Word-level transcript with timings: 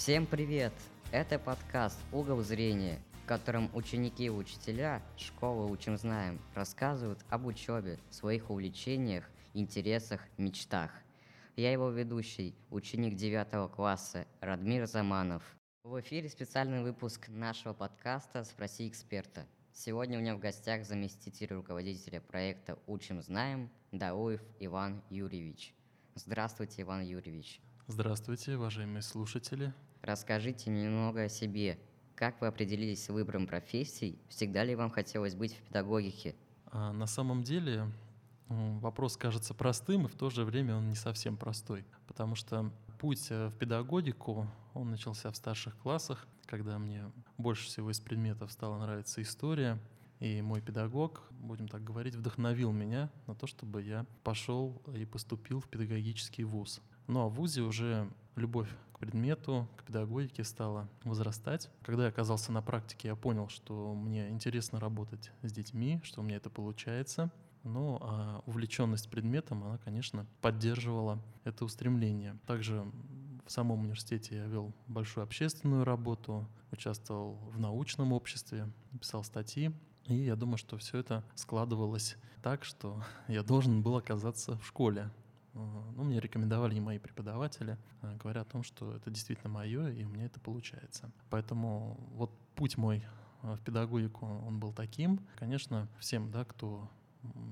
Всем 0.00 0.24
привет! 0.24 0.72
Это 1.12 1.38
подкаст 1.38 1.98
«Угол 2.10 2.40
зрения», 2.40 2.98
в 3.22 3.26
котором 3.26 3.68
ученики 3.74 4.24
и 4.24 4.30
учителя 4.30 5.02
школы 5.18 5.70
«Учим 5.70 5.98
знаем» 5.98 6.40
рассказывают 6.54 7.22
об 7.28 7.44
учебе, 7.44 7.98
своих 8.08 8.48
увлечениях, 8.48 9.28
интересах, 9.52 10.22
мечтах. 10.38 10.90
Я 11.54 11.70
его 11.70 11.90
ведущий, 11.90 12.54
ученик 12.70 13.14
9 13.14 13.70
класса 13.70 14.26
Радмир 14.40 14.86
Заманов. 14.86 15.42
В 15.84 16.00
эфире 16.00 16.30
специальный 16.30 16.82
выпуск 16.82 17.28
нашего 17.28 17.74
подкаста 17.74 18.42
«Спроси 18.44 18.88
эксперта». 18.88 19.44
Сегодня 19.74 20.16
у 20.16 20.22
меня 20.22 20.34
в 20.34 20.40
гостях 20.40 20.86
заместитель 20.86 21.52
руководителя 21.52 22.22
проекта 22.22 22.78
«Учим 22.86 23.20
знаем» 23.20 23.68
Дауев 23.92 24.40
Иван 24.60 25.02
Юрьевич. 25.10 25.74
Здравствуйте, 26.14 26.80
Иван 26.80 27.02
Юрьевич. 27.02 27.60
Здравствуйте, 27.92 28.56
уважаемые 28.56 29.02
слушатели. 29.02 29.74
Расскажите 30.00 30.70
немного 30.70 31.22
о 31.22 31.28
себе. 31.28 31.76
Как 32.14 32.40
вы 32.40 32.46
определились 32.46 33.04
с 33.04 33.08
выбором 33.08 33.48
профессий? 33.48 34.16
Всегда 34.28 34.62
ли 34.62 34.76
вам 34.76 34.90
хотелось 34.90 35.34
быть 35.34 35.56
в 35.56 35.60
педагогике? 35.62 36.36
А 36.66 36.92
на 36.92 37.08
самом 37.08 37.42
деле 37.42 37.90
вопрос 38.46 39.16
кажется 39.16 39.54
простым, 39.54 40.06
и 40.06 40.08
в 40.08 40.14
то 40.14 40.30
же 40.30 40.44
время 40.44 40.76
он 40.76 40.88
не 40.88 40.94
совсем 40.94 41.36
простой, 41.36 41.84
потому 42.06 42.36
что 42.36 42.72
путь 43.00 43.26
э, 43.30 43.48
в 43.48 43.56
педагогику, 43.56 44.46
он 44.72 44.92
начался 44.92 45.32
в 45.32 45.36
старших 45.36 45.76
классах, 45.76 46.28
когда 46.46 46.78
мне 46.78 47.10
больше 47.38 47.66
всего 47.66 47.90
из 47.90 47.98
предметов 47.98 48.52
стала 48.52 48.78
нравиться 48.78 49.20
история, 49.20 49.80
и 50.20 50.40
мой 50.42 50.60
педагог, 50.60 51.24
будем 51.32 51.66
так 51.66 51.82
говорить, 51.82 52.14
вдохновил 52.14 52.70
меня 52.70 53.10
на 53.26 53.34
то, 53.34 53.48
чтобы 53.48 53.82
я 53.82 54.06
пошел 54.22 54.80
и 54.94 55.04
поступил 55.06 55.58
в 55.58 55.66
педагогический 55.66 56.44
вуз. 56.44 56.80
Ну 57.10 57.22
а 57.22 57.26
в 57.26 57.34
ВУЗе 57.34 57.62
уже 57.62 58.08
любовь 58.36 58.68
к 58.92 59.00
предмету, 59.00 59.66
к 59.76 59.82
педагогике 59.82 60.44
стала 60.44 60.88
возрастать. 61.02 61.68
Когда 61.82 62.04
я 62.04 62.08
оказался 62.10 62.52
на 62.52 62.62
практике, 62.62 63.08
я 63.08 63.16
понял, 63.16 63.48
что 63.48 63.94
мне 63.94 64.30
интересно 64.30 64.78
работать 64.78 65.32
с 65.42 65.50
детьми, 65.50 66.00
что 66.04 66.20
у 66.20 66.22
меня 66.22 66.36
это 66.36 66.50
получается. 66.50 67.32
Ну, 67.64 67.98
а 68.00 68.44
увлеченность 68.46 69.10
предметом, 69.10 69.64
она, 69.64 69.78
конечно, 69.78 70.24
поддерживала 70.40 71.20
это 71.42 71.64
устремление. 71.64 72.38
Также 72.46 72.86
в 73.44 73.50
самом 73.50 73.80
университете 73.80 74.36
я 74.36 74.44
вел 74.44 74.72
большую 74.86 75.24
общественную 75.24 75.82
работу, 75.82 76.46
участвовал 76.70 77.40
в 77.52 77.58
научном 77.58 78.12
обществе, 78.12 78.70
писал 79.00 79.24
статьи. 79.24 79.72
И 80.06 80.14
я 80.14 80.36
думаю, 80.36 80.58
что 80.58 80.78
все 80.78 80.98
это 80.98 81.24
складывалось 81.34 82.16
так, 82.40 82.62
что 82.62 83.02
я 83.26 83.42
должен 83.42 83.82
был 83.82 83.96
оказаться 83.96 84.58
в 84.58 84.64
школе. 84.64 85.10
Ну, 85.54 86.04
мне 86.04 86.20
рекомендовали 86.20 86.76
и 86.76 86.80
мои 86.80 86.98
преподаватели, 86.98 87.76
э, 88.02 88.16
говоря 88.16 88.42
о 88.42 88.44
том, 88.44 88.62
что 88.62 88.94
это 88.94 89.10
действительно 89.10 89.50
мое, 89.50 89.90
и 89.90 90.04
у 90.04 90.08
меня 90.08 90.26
это 90.26 90.40
получается. 90.40 91.10
Поэтому 91.28 91.98
вот 92.12 92.30
путь 92.54 92.76
мой 92.76 93.04
э, 93.42 93.54
в 93.54 93.60
педагогику, 93.60 94.26
он 94.26 94.60
был 94.60 94.72
таким. 94.72 95.20
Конечно, 95.36 95.88
всем, 95.98 96.30
да, 96.30 96.44
кто 96.44 96.88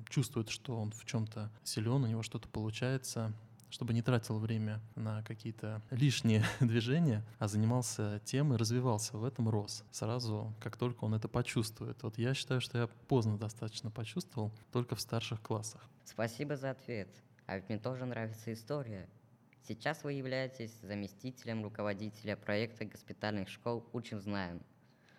чувствует, 0.09 0.49
что 0.49 0.79
он 0.79 0.93
в 0.93 1.05
чем-то 1.05 1.51
силен, 1.63 2.05
у 2.05 2.07
него 2.07 2.23
что-то 2.23 2.49
получается, 2.49 3.35
чтобы 3.71 3.93
не 3.93 4.03
тратил 4.03 4.39
время 4.39 4.81
на 4.95 5.23
какие-то 5.23 5.83
лишние 5.91 6.45
движения, 6.61 7.25
а 7.39 7.49
занимался 7.49 8.21
тем 8.25 8.55
и 8.55 8.57
развивался 8.57 9.17
в 9.17 9.25
этом 9.25 9.49
рос. 9.49 9.85
Сразу, 9.91 10.55
как 10.61 10.77
только 10.77 11.05
он 11.05 11.15
это 11.15 11.29
почувствует. 11.29 12.03
Вот 12.03 12.19
я 12.19 12.35
считаю, 12.35 12.61
что 12.61 12.79
я 12.79 12.87
поздно 13.09 13.39
достаточно 13.39 13.91
почувствовал, 13.91 14.53
только 14.73 14.95
в 14.95 15.01
старших 15.01 15.43
классах. 15.43 15.83
Спасибо 16.05 16.57
за 16.57 16.71
ответ. 16.71 17.09
А 17.49 17.57
ведь 17.57 17.71
мне 17.71 17.79
тоже 17.79 18.05
нравится 18.05 18.53
история. 18.53 19.09
Сейчас 19.63 20.05
вы 20.05 20.13
являетесь 20.13 20.71
заместителем 20.83 21.65
руководителя 21.65 22.37
проекта 22.37 22.85
госпитальных 22.85 23.49
школ 23.49 23.89
«Учим 23.95 24.21
знаем». 24.21 24.61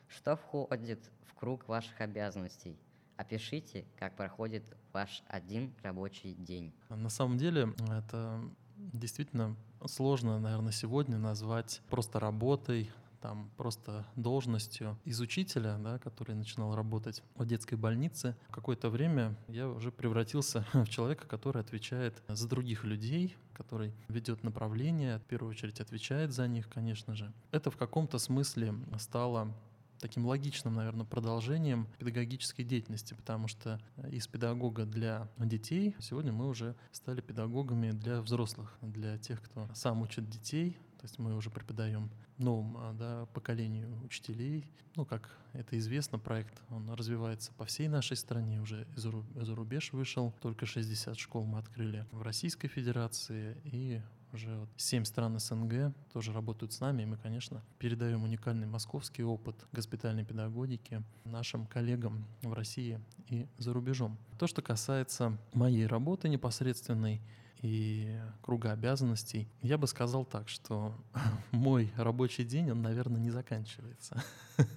Что 0.08 0.36
входит 0.36 1.00
в 1.26 1.34
круг 1.34 1.68
ваших 1.68 2.00
обязанностей? 2.02 2.78
Опишите, 3.18 3.84
как 3.98 4.16
проходит 4.16 4.64
ваш 4.94 5.24
один 5.28 5.74
рабочий 5.82 6.36
день. 6.36 6.72
На 6.90 7.10
самом 7.10 7.40
деле 7.40 7.74
это 7.90 8.40
действительно 8.78 9.56
сложно, 9.88 10.40
наверное, 10.40 10.72
сегодня 10.72 11.18
назвать 11.18 11.82
просто 11.90 12.20
работой, 12.20 12.92
там 13.22 13.52
просто 13.58 14.06
должностью 14.16 14.98
из 15.06 15.20
учителя, 15.20 15.78
да, 15.78 16.00
который 16.00 16.36
начинал 16.36 16.76
работать 16.76 17.24
в 17.36 17.46
детской 17.46 17.76
больнице. 17.76 18.36
Какое-то 18.52 18.90
время 18.90 19.36
я 19.48 19.68
уже 19.68 19.92
превратился 19.92 20.66
в 20.74 20.88
человека, 20.88 21.28
который 21.28 21.62
отвечает 21.62 22.22
за 22.28 22.48
других 22.48 22.84
людей, 22.84 23.36
который 23.54 23.94
ведет 24.08 24.44
направление, 24.44 25.20
в 25.20 25.24
первую 25.24 25.52
очередь 25.52 25.82
отвечает 25.82 26.32
за 26.32 26.48
них, 26.48 26.70
конечно 26.70 27.16
же. 27.16 27.34
Это 27.52 27.72
в 27.72 27.78
каком-то 27.78 28.18
смысле 28.18 28.74
стало 28.98 29.54
таким 30.00 30.26
логичным, 30.26 30.74
наверное, 30.74 31.06
продолжением 31.06 31.88
педагогической 31.98 32.66
деятельности, 32.66 33.14
потому 33.14 33.48
что 33.48 33.80
из 34.10 34.28
педагога 34.28 34.86
для 34.86 35.30
детей 35.38 35.96
сегодня 36.00 36.32
мы 36.32 36.48
уже 36.48 36.76
стали 36.92 37.22
педагогами 37.22 37.92
для 37.92 38.22
взрослых, 38.22 38.78
для 38.82 39.18
тех, 39.18 39.42
кто 39.42 39.70
сам 39.74 40.02
учит 40.02 40.30
детей, 40.30 40.78
то 41.00 41.06
есть 41.06 41.18
мы 41.18 41.34
уже 41.36 41.50
преподаем 41.50 42.10
новому 42.38 42.78
а, 42.80 42.94
да, 42.94 43.26
поколению 43.34 43.90
учителей. 44.04 44.66
Ну, 44.96 45.06
как 45.06 45.30
это 45.54 45.78
известно, 45.78 46.20
проект 46.20 46.62
он 46.70 46.90
развивается 46.92 47.54
по 47.54 47.64
всей 47.64 47.88
нашей 47.88 48.18
стране, 48.18 48.60
уже 48.62 48.86
за 48.96 49.56
рубеж 49.56 49.94
вышел. 49.94 50.34
Только 50.42 50.66
60 50.66 51.18
школ 51.18 51.46
мы 51.46 51.60
открыли 51.60 52.06
в 52.12 52.22
Российской 52.22 52.68
Федерации 52.68 53.58
и 53.64 54.02
уже 54.34 54.58
вот 54.58 54.70
7 54.78 55.06
стран 55.06 55.40
СНГ 55.40 55.94
тоже 56.14 56.34
работают 56.34 56.74
с 56.74 56.80
нами, 56.80 57.04
и 57.04 57.06
мы, 57.06 57.18
конечно, 57.18 57.64
передаем 57.78 58.24
уникальный 58.24 58.68
московский 58.68 59.24
опыт 59.24 59.56
госпитальной 59.72 60.26
педагогики 60.26 61.04
нашим 61.26 61.66
коллегам 61.66 62.26
в 62.42 62.54
России 62.54 63.00
и 63.28 63.48
за 63.58 63.74
рубежом. 63.74 64.18
То, 64.38 64.48
что 64.48 64.62
касается 64.62 65.38
моей 65.54 65.86
работы 65.88 66.30
непосредственной, 66.30 67.22
и 67.62 68.18
круга 68.42 68.72
обязанностей. 68.72 69.50
Я 69.62 69.78
бы 69.78 69.88
сказал 69.88 70.26
так, 70.26 70.48
что 70.48 70.96
мой 71.52 71.92
рабочий 71.98 72.46
день, 72.46 72.72
он, 72.72 72.82
наверное, 72.82 73.20
не 73.20 73.32
заканчивается. 73.32 74.24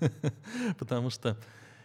Потому 0.79 1.11
что 1.11 1.39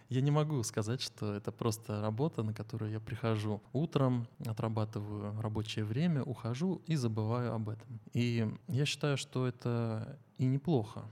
я 0.10 0.22
не 0.22 0.32
могу 0.32 0.64
сказать, 0.64 1.02
что 1.02 1.34
это 1.34 1.52
просто 1.52 2.02
работа, 2.02 2.44
на 2.44 2.54
которую 2.54 2.92
я 2.92 3.00
прихожу 3.00 3.62
утром, 3.74 4.28
отрабатываю 4.46 5.40
рабочее 5.42 5.86
время, 5.86 6.24
ухожу 6.24 6.82
и 6.88 6.96
забываю 6.96 7.54
об 7.54 7.70
этом. 7.70 8.00
И 8.14 8.50
я 8.68 8.86
считаю, 8.86 9.18
что 9.18 9.48
это 9.48 10.18
и 10.38 10.46
неплохо. 10.46 11.04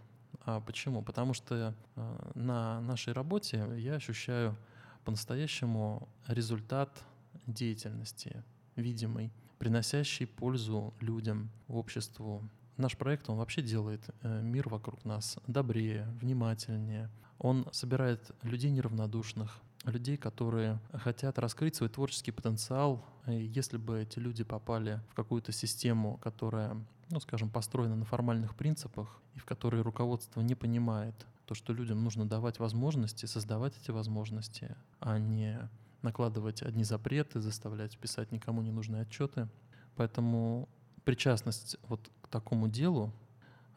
А 0.42 0.62
почему? 0.62 1.02
Потому 1.02 1.34
что 1.34 1.76
э, 1.96 2.32
на 2.36 2.80
нашей 2.82 3.14
работе 3.14 3.68
я 3.78 3.96
ощущаю 3.96 4.56
по-настоящему 5.04 6.08
результат 6.28 7.04
деятельности, 7.48 8.44
видимый 8.76 9.32
приносящий 9.58 10.28
пользу 10.28 10.94
людям, 11.00 11.50
обществу. 11.68 12.48
Наш 12.78 12.98
проект, 12.98 13.30
он 13.30 13.38
вообще 13.38 13.62
делает 13.62 14.02
э, 14.22 14.42
мир 14.42 14.70
вокруг 14.70 15.04
нас 15.06 15.38
добрее, 15.48 16.08
внимательнее. 16.22 17.10
Он 17.40 17.68
собирает 17.72 18.32
людей 18.44 18.72
неравнодушных, 18.72 19.60
людей, 19.86 20.18
которые 20.18 20.80
хотят 20.94 21.38
раскрыть 21.40 21.76
свой 21.76 21.90
творческий 21.90 22.32
потенциал. 22.32 23.06
И 23.28 23.34
если 23.34 23.78
бы 23.78 24.02
эти 24.02 24.20
люди 24.20 24.44
попали 24.44 25.02
в 25.12 25.16
какую-то 25.16 25.52
систему, 25.52 26.18
которая, 26.18 26.78
ну, 27.10 27.20
скажем, 27.20 27.50
построена 27.50 27.96
на 27.96 28.06
формальных 28.06 28.56
принципах, 28.56 29.20
и 29.36 29.40
в 29.40 29.46
которой 29.46 29.82
руководство 29.82 30.42
не 30.42 30.56
понимает 30.56 31.14
то, 31.46 31.54
что 31.54 31.74
людям 31.74 32.04
нужно 32.04 32.28
давать 32.28 32.60
возможности, 32.60 33.26
создавать 33.26 33.74
эти 33.82 33.92
возможности, 33.92 34.76
а 35.00 35.20
не 35.20 35.70
накладывать 36.02 36.62
одни 36.62 36.84
запреты, 36.84 37.42
заставлять 37.42 37.98
писать 37.98 38.32
никому 38.32 38.62
не 38.62 38.72
нужные 38.72 39.04
отчеты. 39.04 39.48
Поэтому 39.96 40.70
причастность 41.04 41.78
вот 41.88 42.12
к 42.22 42.28
такому 42.28 42.68
делу, 42.68 43.14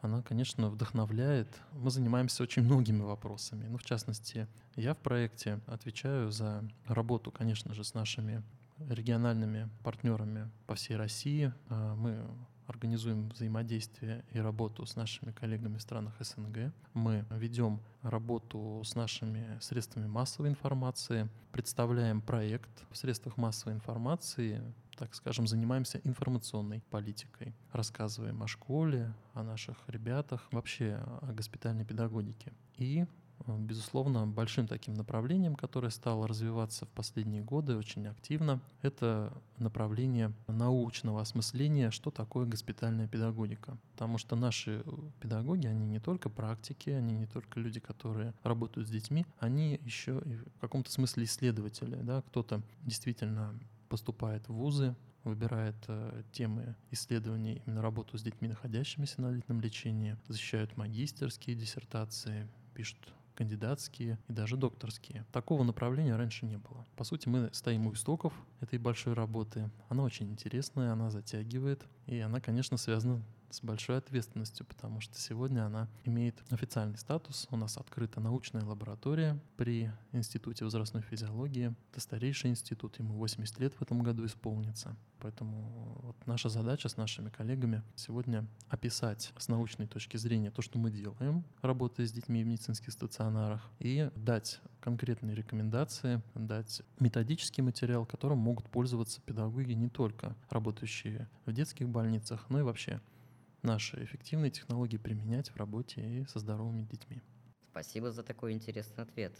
она, 0.01 0.21
конечно, 0.21 0.69
вдохновляет. 0.69 1.47
Мы 1.73 1.91
занимаемся 1.91 2.43
очень 2.43 2.63
многими 2.63 3.01
вопросами. 3.01 3.67
Ну, 3.67 3.77
в 3.77 3.85
частности, 3.85 4.47
я 4.75 4.93
в 4.93 4.97
проекте 4.97 5.59
отвечаю 5.67 6.31
за 6.31 6.63
работу, 6.85 7.31
конечно 7.31 7.73
же, 7.73 7.83
с 7.83 7.93
нашими 7.93 8.43
региональными 8.87 9.69
партнерами 9.83 10.49
по 10.67 10.75
всей 10.75 10.95
России. 10.95 11.53
А, 11.69 11.95
мы 11.95 12.25
организуем 12.69 13.29
взаимодействие 13.29 14.23
и 14.31 14.39
работу 14.39 14.85
с 14.85 14.95
нашими 14.95 15.31
коллегами 15.31 15.77
в 15.77 15.81
странах 15.81 16.13
СНГ. 16.19 16.71
Мы 16.93 17.25
ведем 17.31 17.81
работу 18.01 18.81
с 18.85 18.95
нашими 18.95 19.57
средствами 19.59 20.07
массовой 20.07 20.49
информации, 20.49 21.29
представляем 21.51 22.21
проект 22.21 22.69
в 22.91 22.97
средствах 22.97 23.37
массовой 23.37 23.73
информации, 23.73 24.61
так 24.97 25.15
скажем, 25.15 25.47
занимаемся 25.47 26.01
информационной 26.03 26.81
политикой, 26.89 27.55
рассказываем 27.71 28.43
о 28.43 28.47
школе, 28.47 29.13
о 29.33 29.43
наших 29.43 29.77
ребятах, 29.87 30.47
вообще 30.51 30.99
о 31.21 31.31
госпитальной 31.33 31.85
педагогике. 31.85 32.53
И 32.75 33.05
безусловно, 33.47 34.27
большим 34.27 34.67
таким 34.67 34.93
направлением, 34.93 35.55
которое 35.55 35.89
стало 35.89 36.27
развиваться 36.27 36.85
в 36.85 36.89
последние 36.89 37.41
годы 37.41 37.75
очень 37.75 38.07
активно, 38.07 38.59
это 38.81 39.33
направление 39.57 40.33
научного 40.47 41.21
осмысления, 41.21 41.91
что 41.91 42.11
такое 42.11 42.45
госпитальная 42.45 43.07
педагогика. 43.07 43.77
Потому 43.93 44.17
что 44.17 44.35
наши 44.35 44.83
педагоги, 45.19 45.67
они 45.67 45.85
не 45.85 45.99
только 45.99 46.29
практики, 46.29 46.89
они 46.89 47.13
не 47.13 47.25
только 47.25 47.59
люди, 47.59 47.79
которые 47.79 48.33
работают 48.43 48.87
с 48.87 48.91
детьми, 48.91 49.25
они 49.39 49.79
еще 49.83 50.21
и 50.25 50.35
в 50.35 50.59
каком-то 50.59 50.91
смысле 50.91 51.23
исследователи. 51.25 51.95
Да? 51.95 52.21
Кто-то 52.23 52.61
действительно 52.85 53.53
поступает 53.89 54.47
в 54.47 54.53
вузы, 54.53 54.95
выбирает 55.23 55.75
э, 55.87 56.23
темы 56.31 56.75
исследований, 56.91 57.61
именно 57.65 57.81
работу 57.81 58.17
с 58.17 58.23
детьми, 58.23 58.47
находящимися 58.47 59.21
на 59.21 59.31
длительном 59.31 59.61
лечении, 59.61 60.17
защищают 60.27 60.77
магистерские 60.77 61.55
диссертации, 61.55 62.47
пишут 62.73 63.13
кандидатские 63.39 64.19
и 64.27 64.33
даже 64.33 64.57
докторские. 64.57 65.25
Такого 65.31 65.63
направления 65.63 66.17
раньше 66.17 66.45
не 66.45 66.57
было. 66.57 66.85
По 66.97 67.05
сути, 67.05 67.29
мы 67.29 67.49
стоим 67.53 67.87
у 67.87 67.93
истоков 67.93 68.33
этой 68.59 68.77
большой 68.77 69.13
работы. 69.13 69.71
Она 69.87 70.03
очень 70.03 70.29
интересная, 70.29 70.91
она 70.91 71.09
затягивает, 71.09 71.85
и 72.05 72.19
она, 72.19 72.41
конечно, 72.41 72.75
связана 72.75 73.23
с 73.49 73.61
большой 73.61 73.97
ответственностью, 73.97 74.65
потому 74.65 75.01
что 75.01 75.17
сегодня 75.19 75.65
она 75.65 75.87
имеет 76.05 76.35
официальный 76.51 76.97
статус. 76.97 77.47
У 77.51 77.57
нас 77.57 77.77
открыта 77.77 78.19
научная 78.19 78.63
лаборатория 78.63 79.39
при 79.57 79.91
Институте 80.11 80.65
возрастной 80.65 81.03
физиологии. 81.03 81.75
Это 81.91 82.01
старейший 82.01 82.49
институт, 82.51 82.99
ему 82.99 83.13
80 83.15 83.59
лет 83.59 83.73
в 83.73 83.81
этом 83.81 84.01
году 84.01 84.25
исполнится. 84.25 84.95
Поэтому 85.19 85.99
вот 86.01 86.15
наша 86.27 86.49
задача 86.49 86.87
с 86.87 86.95
нашими 86.95 87.29
коллегами 87.29 87.83
сегодня 87.95 88.47
описать 88.69 89.33
с 89.37 89.47
научной 89.49 89.87
точки 89.87 90.17
зрения 90.17 90.49
то, 90.49 90.61
что 90.61 90.79
мы 90.79 90.91
делаем, 90.91 91.43
работая 91.61 92.07
с 92.07 92.11
детьми 92.11 92.43
в 92.43 92.47
медицинских 92.47 92.93
стационарах, 92.93 93.61
и 93.79 94.09
дать 94.15 94.61
конкретные 94.79 95.35
рекомендации, 95.35 96.21
дать 96.35 96.81
методический 96.99 97.61
материал, 97.61 98.05
которым 98.05 98.37
могут 98.37 98.69
пользоваться 98.69 99.21
педагоги 99.21 99.73
не 99.73 99.89
только 99.89 100.35
работающие 100.49 101.27
в 101.45 101.51
детских 101.51 101.89
больницах, 101.89 102.45
но 102.49 102.59
и 102.59 102.63
вообще 102.63 103.01
наши 103.61 104.03
эффективные 104.03 104.51
технологии 104.51 104.97
применять 104.97 105.49
в 105.49 105.57
работе 105.57 106.01
и 106.01 106.25
со 106.25 106.39
здоровыми 106.39 106.83
детьми. 106.83 107.21
Спасибо 107.71 108.11
за 108.11 108.23
такой 108.23 108.53
интересный 108.53 109.03
ответ. 109.03 109.33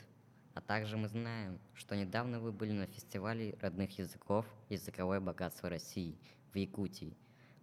А 0.54 0.62
также 0.62 0.98
мы 0.98 1.08
знаем, 1.08 1.60
что 1.74 1.96
недавно 1.96 2.40
вы 2.40 2.52
были 2.52 2.72
на 2.72 2.88
фестивале 2.88 3.58
родных 3.62 3.98
языков 3.98 4.46
«Языковое 4.70 5.20
богатство 5.20 5.70
России» 5.70 6.18
в 6.54 6.58
Якутии. 6.58 7.16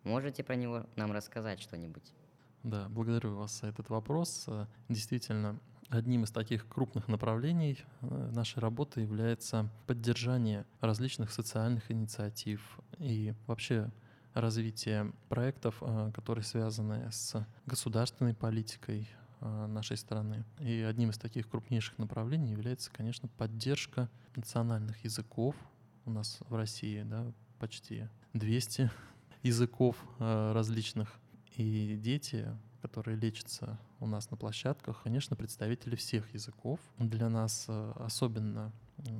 Можете 0.03 0.44
про 0.44 0.55
него 0.55 0.87
нам 0.97 1.12
рассказать 1.12 1.61
что-нибудь? 1.61 2.14
Да, 2.62 2.88
благодарю 2.88 3.37
вас 3.37 3.61
за 3.61 3.67
этот 3.67 3.91
вопрос. 3.91 4.49
Действительно, 4.88 5.61
одним 5.88 6.25
из 6.25 6.31
таких 6.31 6.69
крупных 6.69 7.09
направлений 7.09 7.79
э, 8.00 8.31
нашей 8.32 8.59
работы 8.61 9.00
является 9.00 9.69
поддержание 9.87 10.67
различных 10.81 11.31
социальных 11.31 11.91
инициатив 11.91 12.81
и 12.99 13.35
вообще 13.47 13.91
развитие 14.37 15.12
проектов, 15.29 15.79
э, 15.81 16.12
которые 16.15 16.44
связаны 16.44 17.11
с 17.11 17.47
государственной 17.65 18.35
политикой 18.35 19.09
э, 19.41 19.67
нашей 19.67 19.97
страны. 19.97 20.44
И 20.61 20.81
одним 20.83 21.11
из 21.11 21.19
таких 21.19 21.49
крупнейших 21.49 21.99
направлений 21.99 22.50
является, 22.50 22.91
конечно, 22.93 23.29
поддержка 23.29 24.11
национальных 24.37 25.03
языков. 25.05 25.56
У 26.05 26.11
нас 26.11 26.38
в 26.49 26.55
России 26.55 27.03
да, 27.03 27.33
почти 27.59 28.09
200 28.35 28.91
языков 29.43 29.97
э, 30.19 30.53
различных. 30.53 31.15
И 31.56 31.97
дети, 31.97 32.47
которые 32.83 33.17
лечатся 33.17 33.79
у 34.00 34.06
нас 34.06 34.31
на 34.31 34.37
площадках, 34.37 35.03
конечно, 35.03 35.35
представители 35.35 35.97
всех 35.97 36.35
языков. 36.35 36.79
Для 36.99 37.31
нас 37.31 37.67
особенно 37.69 38.73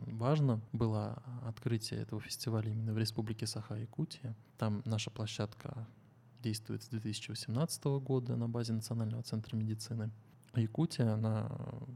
важно 0.07 0.61
было 0.73 1.23
открытие 1.45 2.01
этого 2.01 2.21
фестиваля 2.21 2.71
именно 2.71 2.93
в 2.93 2.99
Республике 2.99 3.47
Саха-Якутия. 3.47 4.35
Там 4.59 4.83
наша 4.85 5.11
площадка 5.11 5.87
действует 6.43 6.83
с 6.83 6.89
2018 6.89 7.85
года 7.85 8.37
на 8.37 8.49
базе 8.49 8.73
Национального 8.73 9.23
центра 9.23 9.57
медицины. 9.57 10.11
Якутия, 10.55 11.13
она 11.13 11.51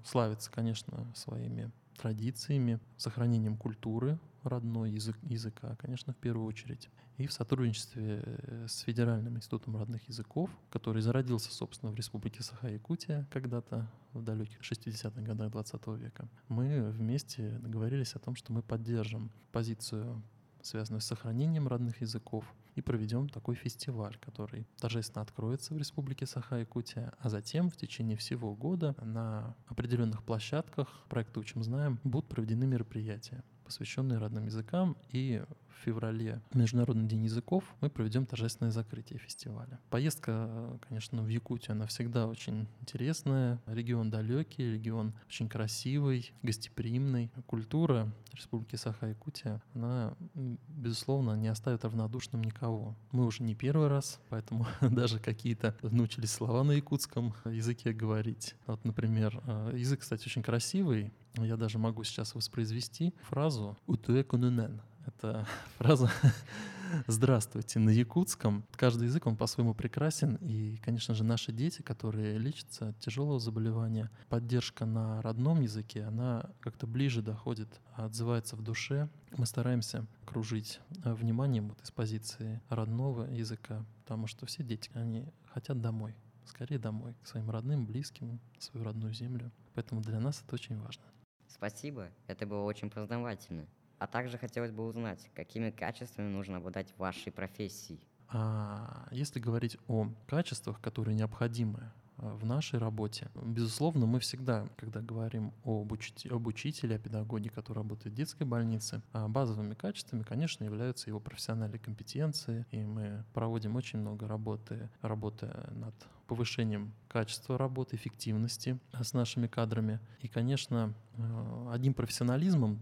славится, 0.04 0.50
конечно, 0.50 1.06
своими 1.14 1.70
традициями, 2.00 2.80
сохранением 2.96 3.56
культуры 3.56 4.18
родной 4.42 4.90
язык, 4.90 5.16
языка, 5.22 5.76
конечно, 5.76 6.14
в 6.14 6.16
первую 6.16 6.46
очередь. 6.46 6.88
И 7.18 7.26
в 7.26 7.32
сотрудничестве 7.32 8.22
э, 8.24 8.66
с 8.66 8.80
Федеральным 8.80 9.36
институтом 9.36 9.76
родных 9.76 10.08
языков, 10.08 10.48
который 10.70 11.02
зародился, 11.02 11.52
собственно, 11.52 11.92
в 11.92 11.94
республике 11.94 12.42
Саха-Якутия 12.42 13.28
когда-то 13.30 13.90
в 14.14 14.22
далеких 14.22 14.62
60-х 14.62 15.20
годах 15.20 15.52
20 15.52 15.86
века, 15.98 16.28
мы 16.48 16.90
вместе 16.90 17.58
договорились 17.58 18.14
о 18.14 18.18
том, 18.18 18.34
что 18.34 18.54
мы 18.54 18.62
поддержим 18.62 19.30
позицию 19.52 20.22
связанную 20.62 21.00
с 21.00 21.06
сохранением 21.06 21.68
родных 21.68 22.00
языков, 22.00 22.44
и 22.74 22.80
проведем 22.80 23.28
такой 23.28 23.54
фестиваль, 23.54 24.16
который 24.20 24.66
торжественно 24.78 25.22
откроется 25.22 25.74
в 25.74 25.78
Республике 25.78 26.26
Саха-Якутия, 26.26 27.12
а 27.18 27.28
затем 27.28 27.70
в 27.70 27.76
течение 27.76 28.16
всего 28.16 28.54
года 28.54 28.94
на 29.02 29.56
определенных 29.66 30.22
площадках 30.22 30.88
проекта 31.08 31.40
«Учим 31.40 31.62
знаем» 31.62 32.00
будут 32.04 32.28
проведены 32.28 32.66
мероприятия 32.66 33.42
посвященные 33.70 34.18
родным 34.18 34.46
языкам, 34.46 34.96
и 35.10 35.44
в 35.68 35.84
феврале 35.84 36.42
Международный 36.52 37.06
день 37.06 37.22
языков 37.22 37.64
мы 37.80 37.88
проведем 37.88 38.26
торжественное 38.26 38.72
закрытие 38.72 39.20
фестиваля. 39.20 39.78
Поездка, 39.90 40.76
конечно, 40.88 41.22
в 41.22 41.28
Якутию, 41.28 41.72
она 41.72 41.86
всегда 41.86 42.26
очень 42.26 42.66
интересная. 42.80 43.60
Регион 43.66 44.10
далекий, 44.10 44.72
регион 44.72 45.14
очень 45.28 45.48
красивый, 45.48 46.32
гостеприимный. 46.42 47.30
Культура 47.46 48.12
Республики 48.32 48.74
Саха-Якутия, 48.74 49.62
она, 49.74 50.14
безусловно, 50.34 51.36
не 51.36 51.48
оставит 51.48 51.84
равнодушным 51.84 52.42
никого. 52.42 52.96
Мы 53.12 53.24
уже 53.24 53.44
не 53.44 53.54
первый 53.54 53.86
раз, 53.86 54.20
поэтому 54.30 54.66
даже 54.80 55.20
какие-то 55.20 55.76
научились 55.82 56.32
слова 56.32 56.64
на 56.64 56.72
якутском 56.72 57.34
языке 57.44 57.92
говорить. 57.92 58.56
Вот, 58.66 58.84
например, 58.84 59.40
э, 59.46 59.74
язык, 59.76 60.00
кстати, 60.00 60.26
очень 60.26 60.42
красивый. 60.42 61.12
Я 61.36 61.56
даже 61.56 61.78
могу 61.78 62.04
сейчас 62.04 62.34
воспроизвести 62.34 63.14
фразу 63.22 63.76
«Утуэ 63.86 64.24
кунунен». 64.24 64.82
Это 65.06 65.46
фраза 65.78 66.10
«Здравствуйте» 67.06 67.78
на 67.78 67.90
якутском. 67.90 68.64
Каждый 68.72 69.04
язык, 69.04 69.26
он 69.26 69.36
по-своему 69.36 69.74
прекрасен. 69.74 70.36
И, 70.40 70.76
конечно 70.78 71.14
же, 71.14 71.24
наши 71.24 71.52
дети, 71.52 71.82
которые 71.82 72.36
лечатся 72.36 72.88
от 72.88 72.98
тяжелого 72.98 73.38
заболевания, 73.38 74.10
поддержка 74.28 74.86
на 74.86 75.22
родном 75.22 75.60
языке, 75.60 76.02
она 76.02 76.50
как-то 76.60 76.86
ближе 76.86 77.22
доходит, 77.22 77.68
отзывается 77.94 78.56
в 78.56 78.62
душе. 78.62 79.08
Мы 79.36 79.46
стараемся 79.46 80.06
кружить 80.26 80.80
э, 81.04 81.14
вниманием 81.14 81.68
вот 81.68 81.80
из 81.82 81.90
позиции 81.92 82.60
родного 82.68 83.24
языка, 83.30 83.84
потому 84.02 84.26
что 84.26 84.46
все 84.46 84.64
дети, 84.64 84.90
они 84.94 85.32
хотят 85.52 85.80
домой 85.80 86.16
скорее 86.50 86.78
домой, 86.78 87.14
к 87.22 87.26
своим 87.26 87.48
родным, 87.50 87.86
близким, 87.86 88.40
свою 88.58 88.84
родную 88.84 89.14
землю. 89.14 89.50
Поэтому 89.74 90.00
для 90.02 90.20
нас 90.20 90.42
это 90.44 90.54
очень 90.56 90.78
важно. 90.78 91.04
Спасибо, 91.50 92.08
это 92.26 92.46
было 92.46 92.62
очень 92.62 92.90
познавательно. 92.90 93.66
А 93.98 94.06
также 94.06 94.38
хотелось 94.38 94.70
бы 94.70 94.86
узнать, 94.86 95.30
какими 95.34 95.70
качествами 95.70 96.28
нужно 96.28 96.56
обладать 96.56 96.90
в 96.92 96.98
вашей 96.98 97.32
профессии. 97.32 98.00
А 98.28 99.08
если 99.10 99.40
говорить 99.40 99.76
о 99.88 100.08
качествах, 100.26 100.80
которые 100.80 101.14
необходимы 101.16 101.92
а, 102.20 102.34
в 102.34 102.44
нашей 102.44 102.78
работе. 102.78 103.28
Безусловно, 103.34 104.06
мы 104.06 104.20
всегда, 104.20 104.68
когда 104.76 105.00
говорим 105.00 105.52
об, 105.64 105.92
учи- 105.92 106.28
об 106.28 106.46
учителе, 106.46 106.96
о 106.96 106.98
педагоге, 106.98 107.50
который 107.50 107.78
работает 107.78 108.14
в 108.14 108.16
детской 108.16 108.44
больнице, 108.44 109.02
а 109.12 109.26
базовыми 109.28 109.74
качествами, 109.74 110.22
конечно, 110.22 110.64
являются 110.64 111.08
его 111.08 111.18
профессиональные 111.18 111.80
компетенции, 111.80 112.66
и 112.70 112.84
мы 112.84 113.24
проводим 113.32 113.76
очень 113.76 114.00
много 114.00 114.28
работы, 114.28 114.90
работая 115.00 115.70
над 115.72 115.94
повышением 116.30 116.92
качества 117.08 117.58
работы, 117.58 117.96
эффективности 117.96 118.78
с 118.92 119.14
нашими 119.14 119.48
кадрами. 119.48 119.98
И, 120.20 120.28
конечно, 120.28 120.94
э, 121.16 121.68
одним 121.72 121.92
профессионализмом 121.92 122.78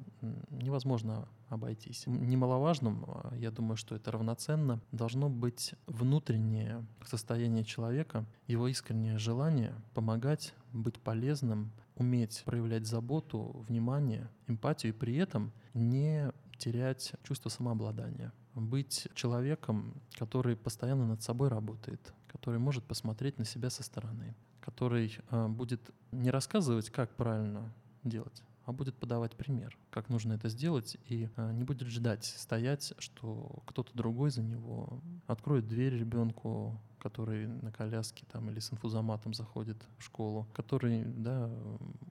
невозможно 0.51 1.27
обойтись. 1.49 2.07
Немаловажным, 2.07 3.07
а, 3.09 3.35
я 3.37 3.51
думаю, 3.51 3.79
что 3.79 3.95
это 3.95 4.11
равноценно, 4.11 4.83
должно 4.93 5.31
быть 5.31 5.75
внутреннее 5.87 6.85
состояние 7.07 7.65
человека, 7.65 8.27
его 8.47 8.69
искреннее 8.69 9.17
желание 9.17 9.73
помогать, 9.95 10.53
быть 10.75 10.99
полезным, 11.01 11.73
уметь 11.97 12.43
проявлять 12.45 12.87
заботу, 12.87 13.65
внимание, 13.67 14.29
эмпатию 14.47 14.93
и 14.93 14.95
при 14.95 15.17
этом 15.17 15.53
не 15.73 16.35
терять 16.59 17.15
чувство 17.23 17.49
самообладания 17.49 18.31
быть 18.61 19.09
человеком, 19.15 19.95
который 20.19 20.57
постоянно 20.57 21.07
над 21.07 21.23
собой 21.23 21.49
работает, 21.49 22.13
который 22.29 22.59
может 22.59 22.85
посмотреть 22.85 23.39
на 23.39 23.45
себя 23.45 23.71
со 23.71 23.83
стороны, 23.83 24.35
который 24.61 25.19
э, 25.31 25.49
будет 25.49 25.91
не 26.13 26.31
рассказывать, 26.31 26.91
как 26.91 27.15
правильно 27.17 27.73
делать, 28.05 28.43
а 28.65 28.73
будет 28.73 28.97
подавать 28.97 29.35
пример, 29.35 29.77
как 29.91 30.09
нужно 30.09 30.35
это 30.35 30.49
сделать, 30.49 30.97
и 31.07 31.29
э, 31.37 31.53
не 31.53 31.65
будет 31.65 31.89
ждать, 31.89 32.25
стоять, 32.25 32.93
что 32.99 33.63
кто-то 33.67 33.97
другой 33.97 34.31
за 34.31 34.43
него 34.43 35.01
откроет 35.27 35.67
дверь 35.67 35.95
ребенку, 35.95 36.79
который 36.99 37.47
на 37.47 37.73
коляске 37.73 38.27
там 38.31 38.51
или 38.51 38.61
с 38.61 38.73
инфузоматом 38.73 39.33
заходит 39.33 39.79
в 39.99 40.05
школу, 40.05 40.47
который, 40.53 41.05
да, 41.05 41.51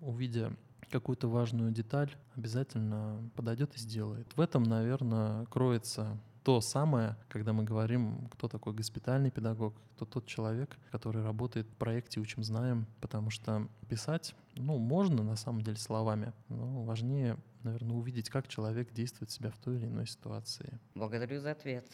увидя 0.02 0.56
какую-то 0.90 1.28
важную 1.28 1.72
деталь, 1.72 2.16
обязательно 2.36 3.30
подойдет 3.36 3.76
и 3.76 3.80
сделает. 3.80 4.36
В 4.36 4.42
этом, 4.42 4.64
наверное, 4.64 5.46
кроется 5.46 6.18
то 6.48 6.62
самое, 6.62 7.18
когда 7.28 7.52
мы 7.52 7.66
говорим, 7.66 8.30
кто 8.30 8.48
такой 8.48 8.72
госпитальный 8.72 9.30
педагог, 9.30 9.76
кто 9.96 10.06
тот 10.06 10.28
человек, 10.28 10.78
который 10.92 11.22
работает 11.22 11.68
в 11.68 11.76
проекте 11.76 12.22
«Учим, 12.22 12.42
знаем», 12.42 12.88
потому 13.02 13.32
что 13.32 13.68
писать, 13.90 14.34
ну, 14.54 14.78
можно 14.78 15.24
на 15.24 15.36
самом 15.36 15.62
деле 15.62 15.76
словами, 15.76 16.32
но 16.48 16.84
важнее, 16.84 17.36
наверное, 17.64 17.98
увидеть, 17.98 18.30
как 18.30 18.48
человек 18.48 18.94
действует 18.94 19.30
себя 19.30 19.52
в 19.52 19.58
той 19.58 19.76
или 19.76 19.88
иной 19.88 20.08
ситуации. 20.08 20.80
Благодарю 20.96 21.42
за 21.42 21.52
ответ. 21.52 21.86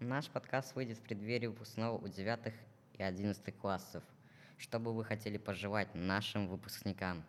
Наш 0.00 0.30
подкаст 0.30 0.74
выйдет 0.74 0.96
в 0.96 1.02
преддверии 1.02 1.48
выпускного 1.48 1.98
у 1.98 2.08
9 2.08 2.54
и 2.94 3.02
11 3.02 3.54
классов. 3.58 4.02
Что 4.56 4.78
бы 4.78 4.94
вы 4.94 5.04
хотели 5.04 5.36
пожелать 5.36 5.94
нашим 5.94 6.48
выпускникам? 6.48 7.22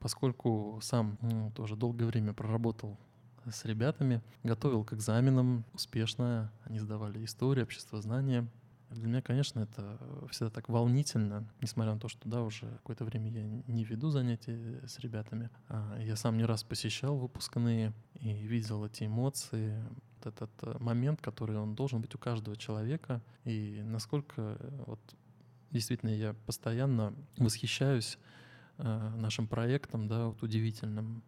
Поскольку 0.00 0.80
сам 0.82 1.18
ну, 1.22 1.52
тоже 1.52 1.76
долгое 1.76 2.06
время 2.06 2.32
проработал 2.32 2.98
с 3.50 3.64
ребятами, 3.64 4.22
готовил 4.42 4.84
к 4.84 4.92
экзаменам 4.92 5.64
успешно. 5.72 6.52
Они 6.64 6.78
сдавали 6.78 7.24
историю, 7.24 7.64
общество 7.64 8.00
знания. 8.00 8.46
Для 8.90 9.08
меня, 9.08 9.22
конечно, 9.22 9.60
это 9.60 9.98
всегда 10.30 10.50
так 10.50 10.68
волнительно, 10.68 11.48
несмотря 11.60 11.94
на 11.94 12.00
то, 12.00 12.08
что, 12.08 12.28
да, 12.28 12.42
уже 12.42 12.66
какое-то 12.78 13.04
время 13.04 13.30
я 13.30 13.42
не 13.42 13.84
веду 13.84 14.10
занятия 14.10 14.80
с 14.86 14.98
ребятами. 15.00 15.50
А 15.68 15.98
я 16.00 16.16
сам 16.16 16.36
не 16.36 16.44
раз 16.44 16.62
посещал 16.62 17.16
выпускные 17.16 17.92
и 18.20 18.32
видел 18.32 18.84
эти 18.84 19.04
эмоции, 19.04 19.82
этот 20.26 20.50
э, 20.62 20.76
момент, 20.78 21.20
который 21.20 21.56
он 21.56 21.74
должен 21.74 22.00
быть 22.00 22.14
у 22.14 22.18
каждого 22.18 22.56
человека, 22.56 23.22
и 23.44 23.82
насколько 23.84 24.58
вот 24.86 25.00
действительно 25.70 26.10
я 26.10 26.34
постоянно 26.46 27.14
восхищаюсь 27.36 28.18
э, 28.78 29.12
нашим 29.16 29.46
проектом, 29.46 30.08
да, 30.08 30.28
вот 30.28 30.42
удивительным, 30.42 31.22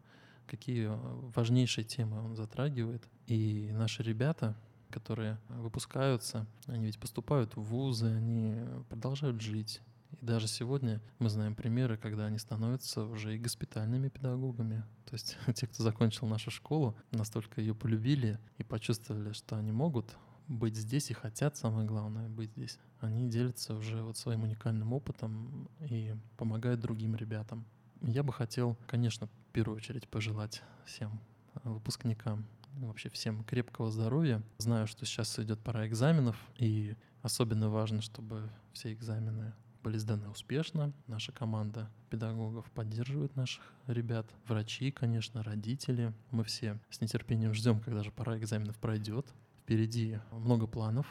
какие 0.47 0.91
важнейшие 1.35 1.85
темы 1.85 2.23
он 2.23 2.37
затрагивает. 2.37 3.09
И 3.27 3.71
наши 3.73 4.03
ребята, 4.03 4.57
которые 4.91 5.39
выпускаются, 5.49 6.47
они 6.67 6.87
ведь 6.87 6.99
поступают 6.99 7.57
в 7.57 7.63
вузы, 7.63 8.07
они 8.07 8.57
продолжают 8.89 9.41
жить. 9.41 9.81
И 10.21 10.25
даже 10.25 10.47
сегодня 10.47 11.01
мы 11.19 11.29
знаем 11.29 11.55
примеры, 11.55 11.97
когда 11.97 12.27
они 12.27 12.39
становятся 12.39 13.05
уже 13.05 13.35
и 13.35 13.39
госпитальными 13.39 14.09
педагогами. 14.09 14.85
То 15.05 15.15
есть 15.15 15.37
те, 15.55 15.67
кто 15.67 15.83
закончил 15.83 16.27
нашу 16.27 16.51
школу, 16.51 16.97
настолько 17.11 17.61
ее 17.61 17.75
полюбили 17.75 18.39
и 18.59 18.65
почувствовали, 18.65 19.33
что 19.33 19.57
они 19.57 19.73
могут 19.73 20.17
быть 20.49 20.77
здесь 20.77 21.11
и 21.11 21.15
хотят, 21.15 21.57
самое 21.57 21.87
главное, 21.87 22.29
быть 22.29 22.51
здесь. 22.53 22.79
Они 23.01 23.29
делятся 23.29 23.75
уже 23.75 24.03
вот 24.03 24.17
своим 24.17 24.45
уникальным 24.45 24.93
опытом 24.93 25.69
и 25.81 26.15
помогают 26.37 26.81
другим 26.81 27.17
ребятам. 27.17 27.67
Я 28.03 28.23
бы 28.23 28.33
хотел, 28.33 28.77
конечно, 28.87 29.29
первую 29.57 29.79
очередь 29.79 30.07
пожелать 30.07 30.61
всем 30.85 31.19
выпускникам, 31.65 32.45
вообще 32.75 33.09
всем 33.09 33.43
крепкого 33.45 33.91
здоровья. 33.91 34.43
Знаю, 34.59 34.87
что 34.87 35.07
сейчас 35.07 35.39
идет 35.39 35.61
пора 35.61 35.87
экзаменов, 35.87 36.37
и 36.59 36.95
особенно 37.23 37.71
важно, 37.71 38.03
чтобы 38.03 38.51
все 38.75 38.93
экзамены 38.93 39.55
были 39.83 39.97
сданы 39.97 40.29
успешно. 40.29 40.93
Наша 41.07 41.33
команда 41.33 41.89
педагогов 42.11 42.71
поддерживает 42.73 43.35
наших 43.35 43.65
ребят, 43.87 44.27
врачи, 44.47 44.91
конечно, 44.91 45.43
родители. 45.43 46.13
Мы 46.33 46.45
все 46.45 46.79
с 46.91 47.01
нетерпением 47.01 47.55
ждем, 47.55 47.81
когда 47.81 48.03
же 48.03 48.11
пора 48.11 48.37
экзаменов 48.37 48.77
пройдет. 48.77 49.27
Впереди 49.63 50.19
много 50.33 50.67
планов, 50.67 51.07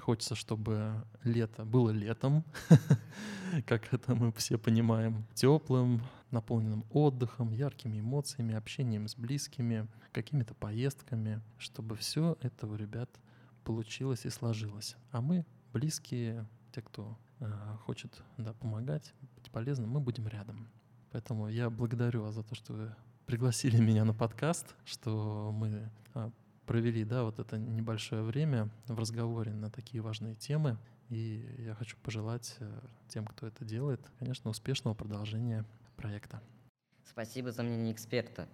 Хочется, 0.00 0.36
чтобы 0.36 1.04
лето 1.24 1.64
было 1.64 1.90
летом, 1.90 2.44
как 3.66 3.92
это 3.92 4.14
мы 4.14 4.32
все 4.32 4.56
понимаем, 4.56 5.26
теплым, 5.34 6.02
наполненным 6.30 6.84
отдыхом, 6.90 7.52
яркими 7.52 8.00
эмоциями, 8.00 8.54
общением 8.54 9.08
с 9.08 9.16
близкими, 9.16 9.88
какими-то 10.12 10.54
поездками, 10.54 11.40
чтобы 11.58 11.96
все 11.96 12.36
это 12.40 12.66
у 12.66 12.74
ребят 12.74 13.10
получилось 13.64 14.26
и 14.26 14.30
сложилось. 14.30 14.96
А 15.10 15.20
мы, 15.20 15.44
близкие, 15.72 16.46
те, 16.72 16.82
кто 16.82 17.18
э, 17.40 17.50
хочет 17.84 18.22
да, 18.36 18.52
помогать, 18.54 19.12
быть 19.34 19.50
полезным, 19.50 19.90
мы 19.90 20.00
будем 20.00 20.28
рядом. 20.28 20.68
Поэтому 21.10 21.48
я 21.48 21.70
благодарю 21.70 22.22
вас 22.22 22.34
за 22.34 22.42
то, 22.42 22.54
что 22.54 22.72
вы 22.72 22.94
пригласили 23.26 23.78
меня 23.80 24.04
на 24.04 24.14
подкаст, 24.14 24.74
что 24.84 25.50
мы 25.52 25.90
а, 26.14 26.30
провели, 26.66 27.04
да, 27.04 27.24
вот 27.24 27.38
это 27.38 27.58
небольшое 27.58 28.22
время 28.22 28.70
в 28.86 28.98
разговоре 28.98 29.52
на 29.52 29.70
такие 29.70 30.02
важные 30.02 30.34
темы. 30.34 30.78
И 31.08 31.46
я 31.58 31.74
хочу 31.74 31.96
пожелать 32.02 32.56
э, 32.60 32.80
тем, 33.08 33.26
кто 33.26 33.46
это 33.46 33.64
делает, 33.64 34.00
конечно, 34.18 34.50
успешного 34.50 34.94
продолжения 34.94 35.64
проекта. 35.98 36.40
Спасибо 37.04 37.50
за 37.50 37.62
мнение 37.62 37.92
эксперта. 37.92 38.48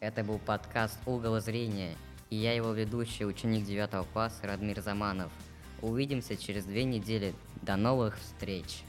Это 0.00 0.22
был 0.22 0.38
подкаст 0.38 0.98
«Угол 1.06 1.40
зрения», 1.40 1.96
и 2.30 2.36
я 2.36 2.54
его 2.54 2.72
ведущий, 2.72 3.24
ученик 3.24 3.64
9 3.64 4.06
класса 4.12 4.46
Радмир 4.46 4.80
Заманов. 4.82 5.32
Увидимся 5.80 6.36
через 6.36 6.64
две 6.66 6.84
недели. 6.84 7.34
До 7.62 7.76
новых 7.76 8.18
встреч! 8.18 8.82